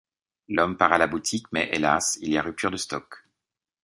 L'homme 0.47 0.77
part 0.77 0.93
à 0.93 0.97
la 0.97 1.05
boutique 1.05 1.45
mais, 1.51 1.69
hélas, 1.71 2.17
il 2.23 2.31
y 2.31 2.37
a 2.39 2.41
rupture 2.41 2.71
de 2.71 2.77
stock. 2.77 3.23